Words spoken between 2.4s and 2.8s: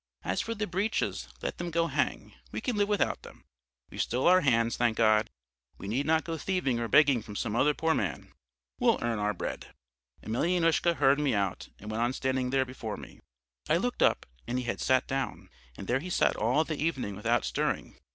we can